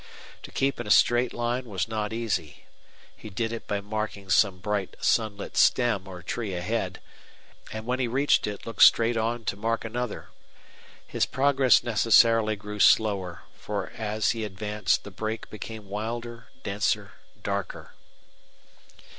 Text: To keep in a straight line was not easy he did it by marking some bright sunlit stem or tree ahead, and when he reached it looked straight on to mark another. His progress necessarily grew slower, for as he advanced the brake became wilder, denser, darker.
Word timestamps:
To 0.41 0.51
keep 0.51 0.79
in 0.79 0.87
a 0.87 0.89
straight 0.89 1.31
line 1.31 1.65
was 1.65 1.87
not 1.87 2.11
easy 2.11 2.63
he 3.15 3.29
did 3.29 3.53
it 3.53 3.67
by 3.67 3.81
marking 3.81 4.31
some 4.31 4.57
bright 4.57 4.95
sunlit 4.99 5.55
stem 5.55 6.07
or 6.07 6.23
tree 6.23 6.55
ahead, 6.55 6.99
and 7.71 7.85
when 7.85 7.99
he 7.99 8.07
reached 8.07 8.47
it 8.47 8.65
looked 8.65 8.81
straight 8.81 9.15
on 9.15 9.45
to 9.45 9.55
mark 9.55 9.85
another. 9.85 10.29
His 11.05 11.27
progress 11.27 11.83
necessarily 11.83 12.55
grew 12.55 12.79
slower, 12.79 13.43
for 13.53 13.91
as 13.95 14.31
he 14.31 14.43
advanced 14.43 15.03
the 15.03 15.11
brake 15.11 15.51
became 15.51 15.87
wilder, 15.87 16.47
denser, 16.63 17.11
darker. 17.43 17.93